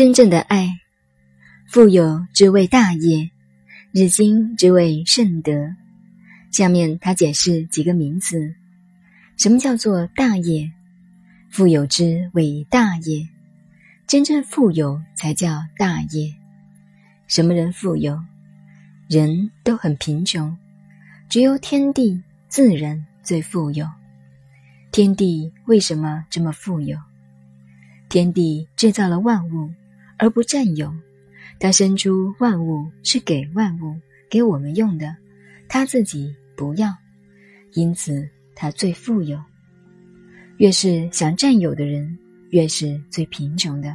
[0.00, 0.80] 真正的爱，
[1.66, 3.30] 富有之谓大业，
[3.92, 5.52] 日新之谓圣德。
[6.50, 8.54] 下面他解释几个名词：
[9.36, 10.72] 什么叫做大业？
[11.50, 13.28] 富有之为大业，
[14.06, 16.34] 真正富有才叫大业。
[17.26, 18.18] 什么人富有？
[19.06, 20.56] 人都很贫穷，
[21.28, 23.86] 只有天地自然最富有。
[24.92, 26.96] 天地为什么这么富有？
[28.08, 29.70] 天地制造了万物。
[30.20, 30.92] 而不占有，
[31.58, 33.98] 他生出万物是给万物
[34.28, 35.16] 给我们用的，
[35.66, 36.94] 他自己不要，
[37.72, 39.42] 因此他最富有。
[40.58, 42.18] 越是想占有的人，
[42.50, 43.88] 越是最贫穷的；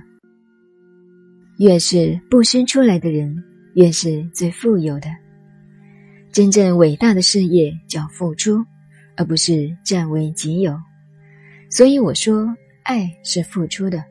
[1.59, 3.43] 越是不生出来的人，
[3.75, 5.07] 越是最富有的。
[6.31, 8.65] 真正伟大的事业叫付出，
[9.15, 10.75] 而不是占为己有。
[11.69, 12.51] 所以我说，
[12.81, 14.03] 爱是付出的。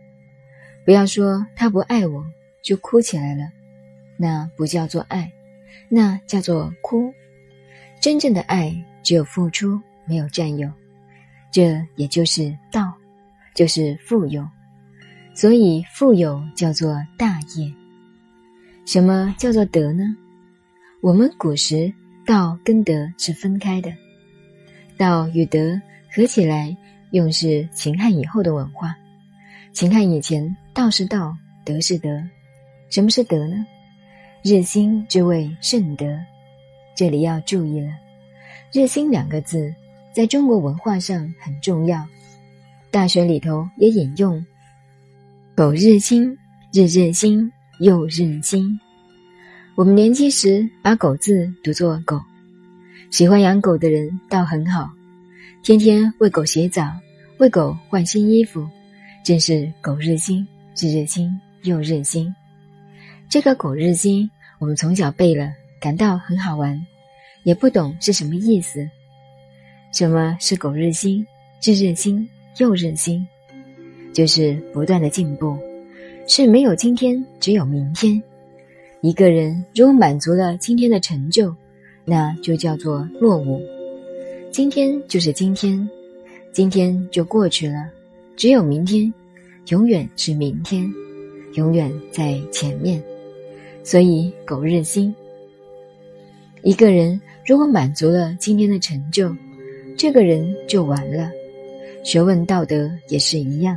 [0.84, 2.24] 不要说他不爱我，
[2.62, 3.50] 就哭起来了，
[4.16, 5.32] 那不叫做爱，
[5.88, 7.12] 那叫做哭。
[8.00, 10.70] 真正的爱只有付出，没有占有，
[11.50, 12.92] 这也就是道，
[13.54, 14.46] 就是富有。
[15.34, 17.72] 所以富有叫做大业。
[18.84, 20.04] 什么叫做德呢？
[21.00, 21.92] 我们古时
[22.26, 23.90] 道跟德是分开的，
[24.98, 25.80] 道与德
[26.14, 26.76] 合起来
[27.12, 28.94] 用是秦汉以后的文化。
[29.74, 30.56] 请看以前。
[30.72, 32.08] 道是道，德是德。
[32.90, 33.66] 什么是德呢？
[34.42, 36.06] 日新之谓圣德。
[36.96, 37.88] 这里要注意了
[38.72, 39.74] ，“日新”两个字
[40.12, 42.04] 在中国文化上很重要。
[42.92, 44.44] 大学里头也引用
[45.56, 46.38] “狗日新，
[46.72, 48.78] 日日新，又日新”。
[49.74, 52.20] 我们年轻时把“狗”字读作“狗”，
[53.10, 54.90] 喜欢养狗的人倒很好，
[55.64, 56.88] 天天为狗洗澡，
[57.38, 58.68] 为狗换新衣服，
[59.24, 60.46] 真是“狗日新”。
[60.76, 62.32] 日日新，又日新。
[63.30, 64.30] 这个“狗日新”，
[64.60, 66.78] 我们从小背了，感到很好玩，
[67.42, 68.86] 也不懂是什么意思。
[69.92, 71.26] 什么是“狗日新”？
[71.64, 73.26] 日日新，又日新，
[74.12, 75.56] 就是不断的进步，
[76.28, 78.22] 是没有今天，只有明天。
[79.00, 81.56] 一个人如果满足了今天的成就，
[82.04, 83.62] 那就叫做落伍。
[84.50, 85.88] 今天就是今天，
[86.52, 87.88] 今天就过去了，
[88.36, 89.12] 只有明天。
[89.68, 90.86] 永远是明天，
[91.54, 93.02] 永远在前面，
[93.82, 95.14] 所以苟日新。
[96.62, 99.34] 一个人如果满足了今天的成就，
[99.96, 101.30] 这个人就完了。
[102.04, 103.74] 学问道德也是一样，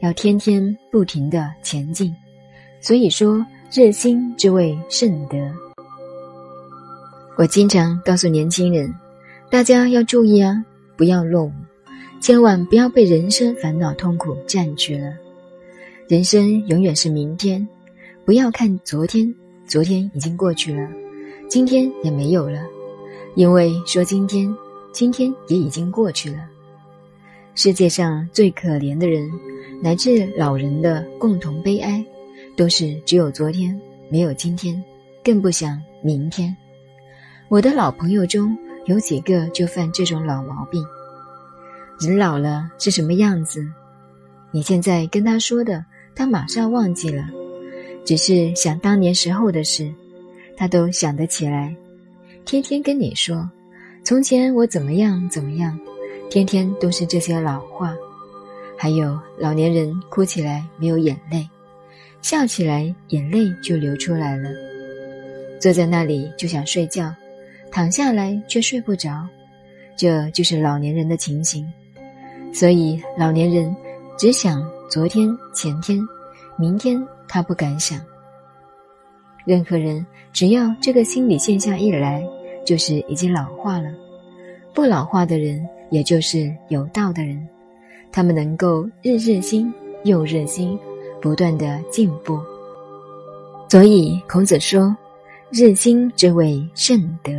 [0.00, 2.14] 要天天不停的前进。
[2.78, 3.42] 所以说，
[3.72, 5.38] 日新之谓甚德。
[7.38, 8.94] 我经常告诉年轻人，
[9.50, 10.62] 大家要注意啊，
[10.94, 11.52] 不要落伍。
[12.20, 15.14] 千万不要被人生烦恼痛苦占据了。
[16.08, 17.66] 人生永远是明天，
[18.24, 19.32] 不要看昨天，
[19.66, 20.88] 昨天已经过去了，
[21.48, 22.60] 今天也没有了。
[23.34, 24.52] 因为说今天，
[24.92, 26.38] 今天也已经过去了。
[27.54, 29.30] 世界上最可怜的人，
[29.80, 32.04] 乃至老人的共同悲哀，
[32.56, 33.78] 都是只有昨天，
[34.08, 34.82] 没有今天，
[35.22, 36.54] 更不想明天。
[37.48, 38.56] 我的老朋友中
[38.86, 40.84] 有几个就犯这种老毛病。
[41.98, 43.66] 人老了是什么样子？
[44.50, 45.84] 你现在跟他说的，
[46.14, 47.24] 他马上忘记了；
[48.04, 49.90] 只是想当年时候的事，
[50.56, 51.74] 他都想得起来。
[52.44, 53.50] 天天跟你说
[54.04, 55.78] ：“从前我怎么样怎么样。”
[56.28, 57.94] 天天都是这些老话。
[58.76, 61.48] 还有老年人哭起来没有眼泪，
[62.20, 64.50] 笑起来眼泪就流出来了。
[65.58, 67.14] 坐在那里就想睡觉，
[67.72, 69.26] 躺下来却睡不着，
[69.96, 71.66] 这就是老年人的情形。
[72.58, 73.76] 所以，老年人
[74.16, 76.00] 只想昨天、前天、
[76.56, 78.00] 明天，他不敢想。
[79.44, 82.26] 任何人只要这个心理现象一来，
[82.64, 83.90] 就是已经老化了。
[84.72, 87.46] 不老化的人，也就是有道的人，
[88.10, 89.70] 他们能够日日新，
[90.04, 90.78] 又日新，
[91.20, 92.40] 不断的进步。
[93.68, 94.96] 所以，孔子说
[95.52, 97.32] ：“日新之谓圣德。”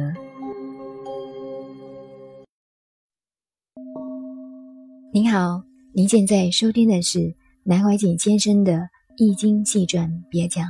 [5.18, 8.74] 您好，您现在收听的是南怀瑾先生的
[9.18, 10.64] 《易经细传别讲》，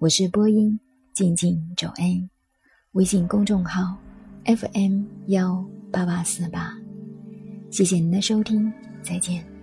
[0.00, 0.76] 我是播音
[1.14, 2.28] 静静走恩，
[2.90, 3.96] 微信公众号
[4.46, 6.76] FM 幺八八四八，
[7.70, 9.57] 谢谢您的收听，再见。